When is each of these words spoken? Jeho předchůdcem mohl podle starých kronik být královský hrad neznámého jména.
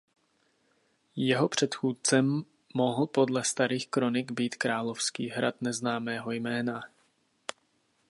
Jeho 1.15 1.49
předchůdcem 1.49 2.45
mohl 2.73 3.07
podle 3.07 3.43
starých 3.43 3.87
kronik 3.87 4.31
být 4.31 4.55
královský 4.55 5.29
hrad 5.29 5.61
neznámého 5.61 6.31
jména. 6.31 6.81